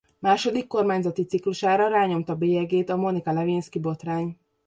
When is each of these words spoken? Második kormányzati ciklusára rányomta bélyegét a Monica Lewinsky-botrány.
Második 0.19 0.67
kormányzati 0.67 1.23
ciklusára 1.25 1.87
rányomta 1.87 2.35
bélyegét 2.35 2.89
a 2.89 2.95
Monica 2.95 3.31
Lewinsky-botrány. 3.31 4.35